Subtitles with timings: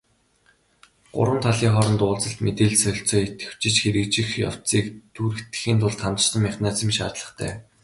[1.15, 4.85] Гурван талын хооронд уулзалт, мэдээлэл солилцоо идэвхжиж, хэрэгжих явцыг
[5.15, 7.51] түргэтгэхийн тулд хамтарсан механизм шаардлагатай.